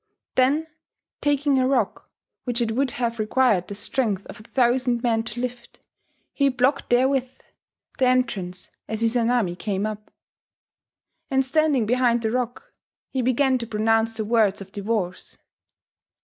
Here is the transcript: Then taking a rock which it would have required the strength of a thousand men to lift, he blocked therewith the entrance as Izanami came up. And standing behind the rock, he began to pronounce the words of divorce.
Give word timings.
Then 0.33 0.65
taking 1.21 1.59
a 1.59 1.67
rock 1.67 2.09
which 2.43 2.59
it 2.59 2.71
would 2.71 2.89
have 2.97 3.19
required 3.19 3.67
the 3.67 3.75
strength 3.75 4.25
of 4.25 4.39
a 4.39 4.43
thousand 4.45 5.03
men 5.03 5.21
to 5.25 5.39
lift, 5.39 5.79
he 6.33 6.49
blocked 6.49 6.89
therewith 6.89 7.31
the 7.99 8.07
entrance 8.07 8.71
as 8.87 9.03
Izanami 9.03 9.55
came 9.55 9.85
up. 9.85 10.09
And 11.29 11.45
standing 11.45 11.85
behind 11.85 12.23
the 12.23 12.31
rock, 12.31 12.73
he 13.11 13.21
began 13.21 13.59
to 13.59 13.67
pronounce 13.67 14.17
the 14.17 14.25
words 14.25 14.59
of 14.59 14.71
divorce. 14.71 15.37